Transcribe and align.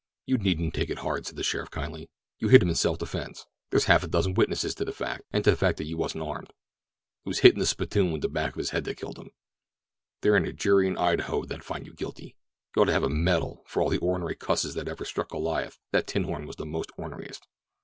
"You 0.25 0.39
needn't 0.39 0.73
take 0.73 0.89
it 0.89 0.97
hard," 0.97 1.27
said 1.27 1.35
the 1.35 1.43
sheriff 1.43 1.69
kindly. 1.69 2.09
"You 2.39 2.47
hit 2.47 2.63
him 2.63 2.69
in 2.69 2.73
self 2.73 2.97
defense—there's 2.97 3.83
half 3.85 4.01
a 4.03 4.07
dozen 4.07 4.33
witnesses 4.33 4.73
to 4.73 4.85
that 4.85 5.21
and 5.29 5.43
to 5.43 5.51
the 5.51 5.55
fact 5.55 5.77
that 5.77 5.83
you 5.85 5.95
wasn't 5.95 6.23
armed. 6.23 6.49
It 7.23 7.29
was 7.29 7.41
hittin' 7.41 7.59
the 7.59 7.67
spittoon 7.67 8.11
with 8.11 8.23
the 8.23 8.27
back 8.27 8.53
of 8.53 8.57
his 8.57 8.71
head 8.71 8.83
that 8.85 8.97
killed 8.97 9.19
him. 9.19 9.29
There 10.21 10.35
ain't 10.35 10.47
a 10.47 10.53
jury 10.53 10.87
in 10.87 10.97
Idaho 10.97 11.45
that'd 11.45 11.63
find 11.63 11.85
you 11.85 11.93
guilty. 11.93 12.35
You'd 12.75 12.81
ought 12.81 12.85
to 12.85 12.93
have 12.93 13.03
a 13.03 13.09
medal, 13.11 13.63
for 13.67 13.81
of 13.81 13.83
all 13.83 13.89
the 13.91 13.99
ornery 13.99 14.33
cusses 14.33 14.73
that 14.73 14.87
ever 14.87 15.05
struck 15.05 15.29
Goliath 15.29 15.77
that 15.91 16.07
tin 16.07 16.23
horn 16.23 16.47
was 16.47 16.55
the 16.55 16.65
most 16.65 16.89
orneriest." 16.97 17.45